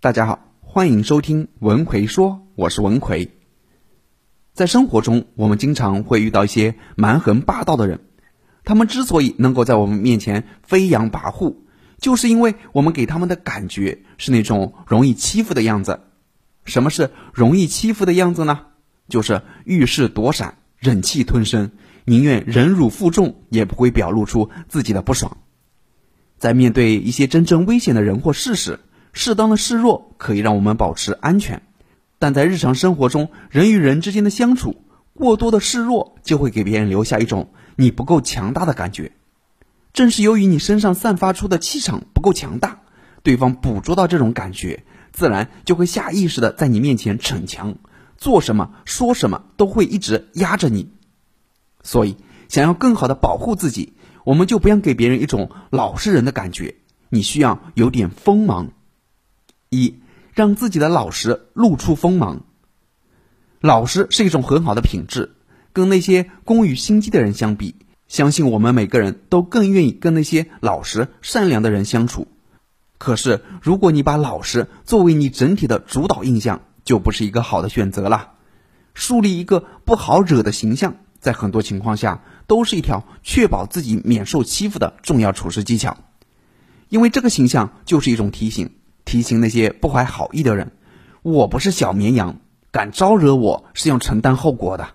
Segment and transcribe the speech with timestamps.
[0.00, 3.32] 大家好，欢迎收听文奎说，我是文奎。
[4.52, 7.98] 在生活中，我们经常会遇到一些蛮横霸道的人，
[8.62, 11.56] 他们之所以能够在我们面前飞扬跋扈，
[11.98, 15.98] 就是因为我们给他们的感觉是那种容易欺负的样子。
[16.64, 18.66] 什么是容易欺负的样子呢？
[19.08, 21.72] 就是遇事躲闪，忍气吞声，
[22.04, 25.38] 宁愿忍辱负重，也不会表露出自己的不爽。
[26.36, 28.78] 在面对一些真正危险的人或事时，
[29.18, 31.62] 适当的示弱可以让我们保持安全，
[32.20, 34.76] 但在日常生活中，人与人之间的相处，
[35.12, 39.10] 过多的示弱就会给别人留下一种你不够强大的感觉。
[39.92, 42.82] 正是由于你身上散发出的气场不够强大，
[43.24, 47.74] 对方捕捉到这种感觉，自然就会下意识的在你面前逞强，
[48.18, 50.92] 做什么说什么都会一直压着你。
[51.82, 52.16] 所以，
[52.48, 56.76] 想要更好的保护自己，我们就不要给别人一种老实人的感觉，
[57.08, 58.68] 你需要有点锋芒。
[59.70, 60.00] 一，
[60.32, 62.44] 让自己的老实露出锋芒。
[63.60, 65.34] 老实是一种很好的品质，
[65.72, 67.74] 跟那些工于心计的人相比，
[68.06, 72.28] 相信我们每个人都更愿意跟那些老实善良的人相处。
[72.98, 78.32] 可是，如果你把老实作为你整体的主导印象，就不是一个好的选择了。
[78.94, 85.98] 树立一个不好惹的形象，在很多情况下都是一条确保自己免受欺负的重要处事技巧，
[86.88, 88.70] 因为这个形象就是一种提醒。
[89.08, 90.72] 提醒那些不怀好意的人，
[91.22, 94.90] 我不是小绵羊，敢招惹我是要承担后果的。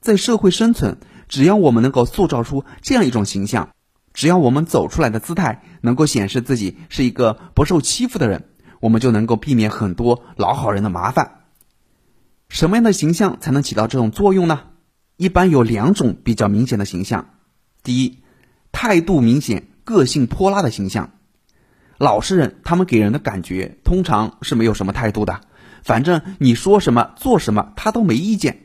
[0.00, 0.96] 在社会生存，
[1.28, 3.68] 只要我们能够塑造出这样一种形象，
[4.14, 8.48] 只要我们走出来的姿态能够显示自己是一个不受欺负的人，
[8.80, 11.42] 我们就能够避免很多老好人的麻烦。
[12.48, 14.62] 什么样的形象才能起到这种作用呢？
[15.18, 17.28] 一般有两种比较明显的形象：
[17.82, 18.20] 第一，
[18.72, 21.10] 态度明显、个性泼辣的形象。
[21.98, 25.40] 老实人，他们给人的感觉通常是没有什么态度的，
[25.82, 28.64] 反正你说什么做什么，他都没意见。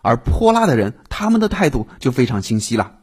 [0.00, 2.98] 而泼辣的人，他们的态度就非常清晰了。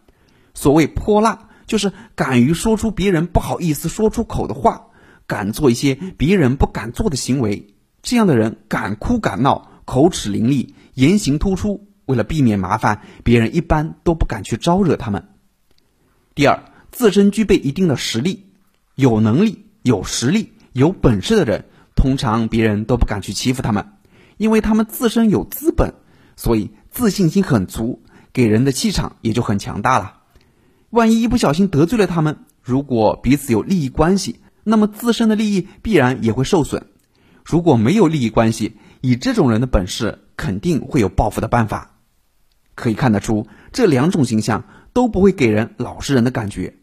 [0.54, 4.88] 所谓泼辣，就是敢于说出别人不好意思说出口的话，
[5.26, 7.74] 敢做一些别人不敢做的行为。
[8.02, 11.88] 这样的人敢哭敢闹，口齿伶俐，言行突出。
[12.06, 15.30] 为了避免麻烦，别人一般都不敢去招惹他们。
[16.36, 18.48] 第二，自身具备一定的实力，
[18.96, 19.69] 有能力。
[19.82, 23.94] 有实力、有本事的人，通常别人都不敢去欺负他们，
[24.38, 25.94] 因为他们自身有资本，
[26.36, 28.02] 所以自信心很足，
[28.34, 30.18] 给人的气场也就很强大了。
[30.90, 36.88] 万一一不小心得罪了他们，如果彼此有利益关系，那么自身的利益必然也会受损。
[37.46, 41.96] 如果没有利益关系，以这种人的本事，肯定会有报复的办法。
[42.76, 46.76] 可以看得出，这两种形象都不会给人老实人的感觉。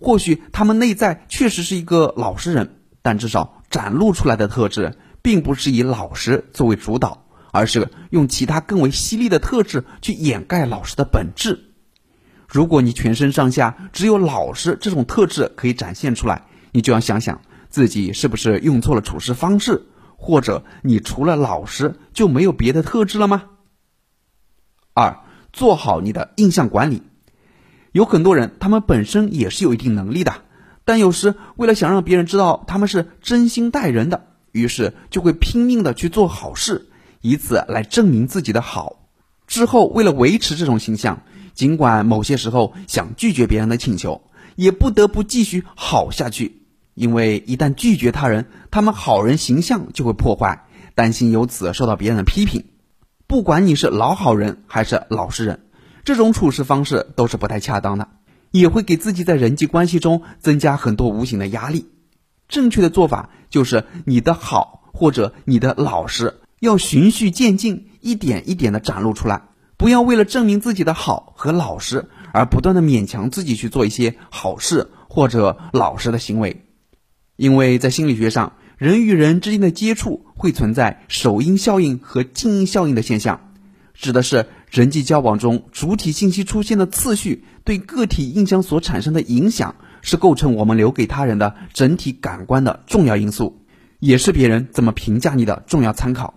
[0.00, 11.64] 或许他们内在确实是一个老实人，但至少展露出来的特质，并不是以老实作为主导，而是用其他更为犀利的特质去掩盖老实的本质。
[12.46, 23.46] 如果你全身上下只有老实这种特质可以展现出来，你就要想想自己是不是用错了处事方式，或者你除了老实就没有别的特质了吗？
[24.94, 27.02] 二，做好你的印象管理。
[27.92, 30.32] 有很多人，他们本身也是有一定能力的，
[30.84, 36.88] 但有时为了想让别人知道他们是真心待人的，于是就会拼命的去做好事，
[37.20, 38.96] 以此来证明自己的好。
[39.46, 41.22] 之后为了维持这种形象，
[41.54, 44.22] 尽管某些时候想拒绝别人的请求，
[44.54, 46.62] 也不得不继续好下去，
[46.94, 52.64] 因为一旦拒绝他人，他们好人形象就会破坏，担心由此受到别人的批评。
[53.26, 55.60] 不管你是老好人还是老实人。
[56.08, 58.08] 这种处事方式都是不太恰当的，
[58.50, 61.90] 也会给自己在人际关系中增加很多无形的压力。
[62.48, 69.42] 正确的做法就是你的好或者你的老实要循序渐进，一点一点的展露出来，
[69.76, 76.64] 不要为了证明自己的好和老实而不断的勉强自己去做一些好事或者老实的行为。
[77.36, 83.52] 因为在心理学上，人与人之间的接触会存在首因效应和静因效应的现象，
[83.92, 84.46] 指的是。
[84.70, 93.62] 人际交往中，主体信息出现的次序对个体印象所产生的影响，是构成我们留给他人的整体感官的重要因素，
[93.98, 96.34] 也是别人怎么评价你的重要参考。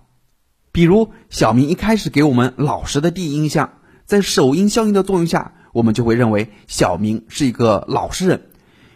[0.71, 3.73] 比如，小明一开始给我们老实的第一印象，
[4.05, 8.43] 在首因效应的作用下，我们就会认为小明是一个老实人。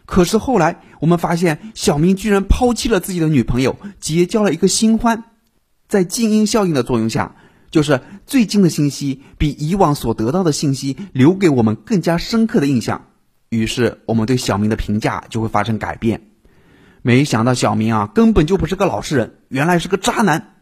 [0.05, 5.25] 可是后来，我们发现小明居然抛弃了自己的女朋友，结交了一个新欢。
[5.89, 7.35] 在静音效应的作用下。
[7.75, 13.07] 就是最近的信息比以往所得到的信息留给我们更加深刻的印象，
[13.49, 16.29] 于是我们对小明的评价就会发生改变。
[17.01, 20.53] 没想到小明啊，根本就不是个老实人，原来是个渣男。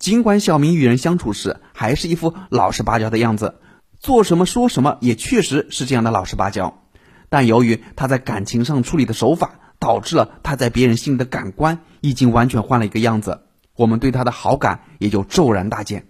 [0.00, 3.60] 尽管小明与人相处时还是一副老实巴交的样子，
[4.00, 6.82] 做什么说什么也确实是这样的老实巴交，
[7.28, 13.42] 但由于他在感情上处理的手法，导致了他在别人心里的感官已经完全换了一个样子，
[13.80, 16.04] 我们对他的好感也就骤然大减。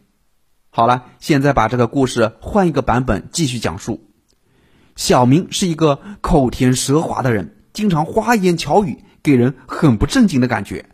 [0.70, 4.10] 好了，现在把这个故事换一个版本继续讲述。
[4.96, 9.04] 小明是一个口甜舌滑的人，经常花言巧语。
[9.22, 10.86] 给人很不正经的感觉，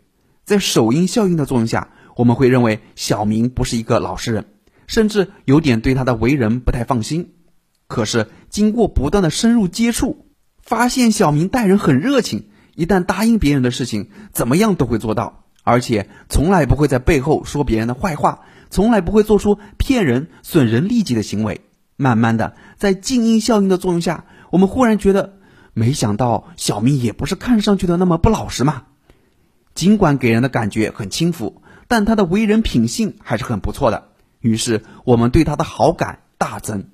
[0.43, 4.45] 在首因效应的作用下，我们会认为小明不是一个老实人，
[4.85, 7.33] 甚至有点对他的为人不太放心。
[7.87, 10.27] 可是经过不断的深入接触，
[10.61, 21.59] 发现小明待人很热情，一旦答应别人的事情，怎么样都会做到，而且从来不会在背后说别人的坏话，从来不会做出骗人、损人利己的行为。
[21.97, 25.33] 慢慢的，在静音效应的作用下，我们忽然觉得。
[25.73, 28.85] 没想到小明也不是看上去的那么不老实嘛。
[29.75, 34.07] 尽管给人的感觉很轻浮，但他的为人品性还是很不错的。
[34.39, 36.85] 于是我们对他的好感大增。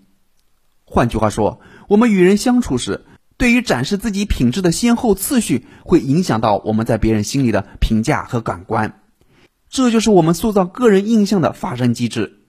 [0.84, 3.06] 换句话说，我们与人相处时，
[3.38, 9.01] 对于展示自己品质的先后次序，会影响到我们在别人心里的评价和感官。
[9.69, 12.39] 这就是我们塑造个人印象的发生机制。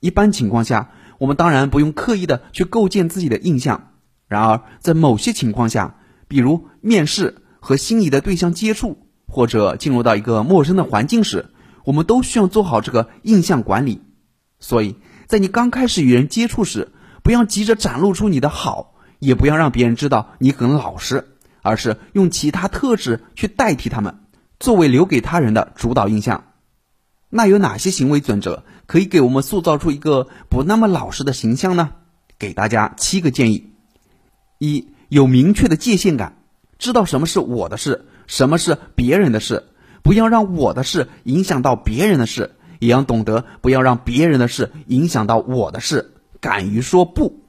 [0.00, 3.92] 一般情况下，我们当然不用刻意的去构建自己的印象。
[4.26, 5.96] 然而，在某些情况下，
[6.26, 11.50] 比如面试和心仪的对象接触，或者进入到一个陌生的环境时，
[11.84, 14.00] 我们都需要做好这个印象管理。
[14.58, 14.96] 所以，
[15.26, 21.28] 在你刚开始与人接触时，不要急着展露出你的好，也不要让别人知道你很老实，
[21.62, 24.18] 而是用其他特质去代替他们，
[24.58, 26.46] 作为留给他人的主导印象。
[27.28, 31.90] 那有哪些行为准则可以给我们塑造出一个不那么老实的形象呢？
[32.40, 33.72] 给大家七个建议。
[34.58, 36.38] 一有明确的界限感，
[36.78, 39.68] 知道什么是我的事，什么是别人的事，
[40.02, 47.44] 不要让我的事影响到别人的事，也要懂得不要让别人的事影响到我的事，敢于说不。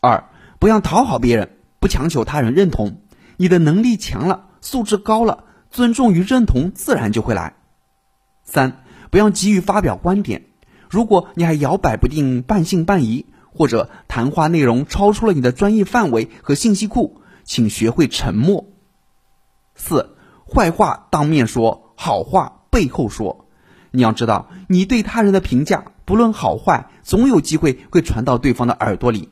[0.00, 0.24] 二
[0.64, 2.96] 不要讨好别人，不强求他人认同，
[3.36, 7.56] 你的能力强了，素质高了，尊重与认同自然就会来。
[8.44, 10.46] 三不要急于发表观点，
[10.88, 13.26] 如果你还摇摆不定，半信半疑。
[13.52, 18.64] 或者谈话内容超出了你的专业范围和信息库，请学会沉默。
[19.74, 20.16] 四，
[20.50, 23.44] 坏话当面说，好话背后说。
[23.90, 29.28] 你要知道，你对他人的评价，不论好坏，总有机会会传到对方的耳朵里。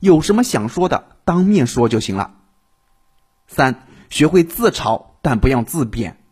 [0.00, 2.34] 有什么想说的，当面说就行了。
[3.46, 6.22] 三，学会自嘲，但不要自贬。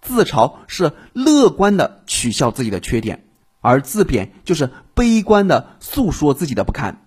[0.00, 3.26] 自嘲是乐观的取笑自己的缺点。
[3.62, 7.06] 而自贬就是悲观的诉说自己的不堪，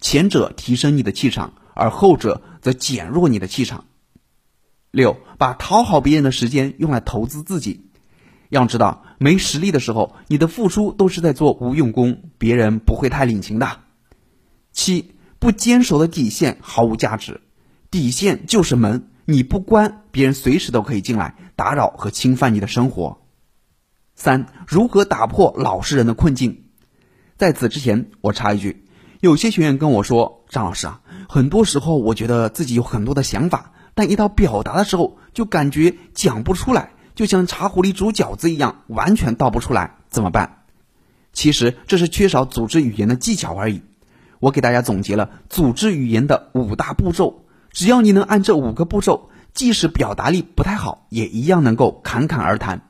[0.00, 3.84] 前者提升你的气场，而后者则减弱你的气场。
[4.90, 7.90] 六，把讨好别人的时间用来投资自己。
[8.48, 13.80] 要知道，没实力的时候，你的付出都是在做无用功，别人不会太领情的。
[14.72, 17.40] 七，不坚守的底线毫无价值，
[17.90, 23.22] 底线就是门，你不关，别人随时都可以进来打扰和侵犯你的生活。
[24.14, 26.64] 三、如何打破老实人的困境？
[27.38, 28.84] 在此之前，我插一句，
[29.20, 40.64] 有些学员跟我说：“张老师啊，很多时候我觉得自己有很多的想法，但一到表达的时候，就感觉讲不出来，就像茶壶里煮饺子一样，完全倒不出来，怎么办？”
[41.32, 43.80] 其实这是缺少组织语言的技巧而已。
[44.40, 52.88] 我给大家总结了组织语言的五大步骤，只要你能按这五个步骤，即使表达力不太好，也一样能够侃侃而谈。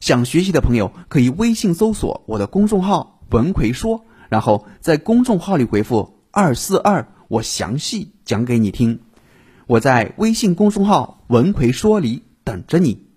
[0.00, 9.00] 想学习的朋友可以微信搜索我的公众号“文奎说”，然后在公众号里回复“二四二”，我详细讲给你听。
[9.66, 13.08] 我在微信公众号“文奎说”里等着你。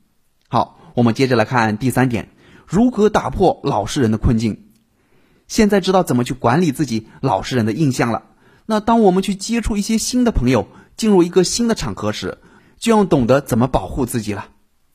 [0.50, 2.30] 好，我们接着来看第三点：
[2.66, 4.71] 如何打破老实人的困境。
[5.52, 8.24] 现在知道怎么去管理自己老实人的印象了。
[8.66, 12.38] 那当我们去接触一些新的朋友，进入一个新的场合时，
[12.80, 14.46] 就要懂得怎么保护自己了。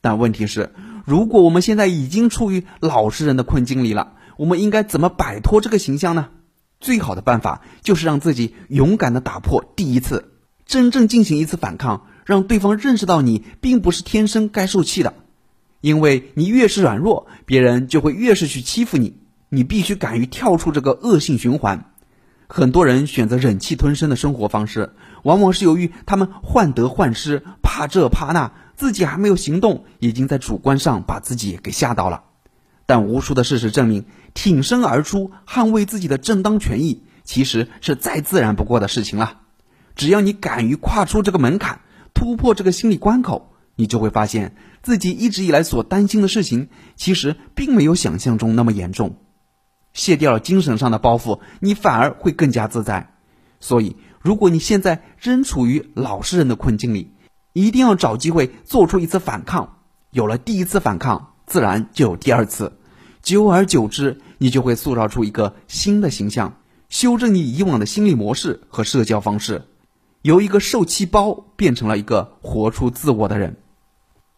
[0.01, 0.73] 但问题是。
[1.05, 6.29] 如果我们现在已经处于老实人的困境里了，我们应该怎么摆脱这个形象呢？
[6.79, 10.33] 最好的办法就是让自己勇敢的打破第一次，
[10.65, 15.13] 真正进行一次反抗，让对方认识到你并不是天生该受气的。
[15.81, 19.17] 因为你越是软弱，别人就会越是去欺负你。
[19.49, 21.91] 你必须敢于跳出这个恶性循环。
[22.49, 28.53] 很多人选择忍气吞声的生活方式，往往是由于他们患得患失，怕这怕那。
[28.75, 32.25] 自己还没有行动，已经在主观上把自己给吓到了。
[32.85, 39.39] 但无数的事实证明，挺身而出，捍卫自己的正当权益，其实是再自然不过的事情了。
[39.95, 41.81] 只要你敢于跨出这个门槛，
[42.13, 49.17] 突破这个心理关口，你就会发现自己一直以来所担心的事情，其实并没有想象中那么严重。
[49.97, 53.13] 卸掉了精神上的包袱，你反而会更加自在。
[53.59, 57.11] 所以，如果你现在仍处于老实人的困境里，
[57.53, 59.79] 一定要找机会做出一次反抗。
[60.11, 62.77] 有了第一次反抗，自然就有第二次。
[63.23, 69.63] 久而久之，你就会塑造出一个新的形象，修正你以往的心理模式和社交方式，
[70.21, 73.57] 由一个受气包变成了一个活出自我的人。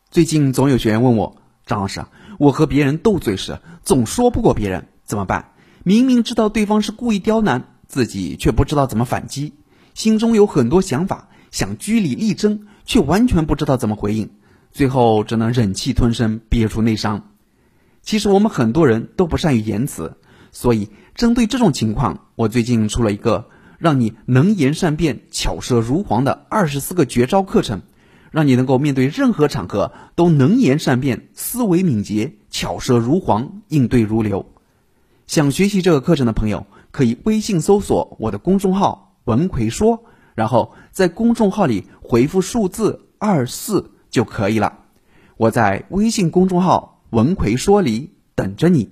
[0.10, 1.36] 最近总有学员问我，
[1.66, 2.06] 张老师，
[2.40, 4.88] 我和别人斗嘴时总说不过别人。
[5.10, 5.54] 怎么办？
[5.84, 9.54] 明明知道对方是故意刁难，自己却不知道怎么反击，
[9.96, 14.30] 心中有很多想法，想据理力争，却完全不知道怎么回应，
[14.72, 17.32] 最后只能忍气吞声，憋出内伤。
[18.04, 20.16] 其实我们很多人都不善于言辞，
[20.52, 23.48] 所以针对这种情况，我最近出了一个
[23.80, 27.82] 让你能言善辩、巧舌如簧的二十四个绝招课程，
[28.30, 34.46] 让你能够面对任何场合都能言善辩、思维敏捷、巧舌如簧、应对如流。
[35.30, 44.80] 想学习这个课程的朋友，可以微信搜索我的公众号“文奎说”，然后在公众号里回复数字二四就可以了。
[45.38, 48.90] 我在微信公众号“文奎说”里等着你。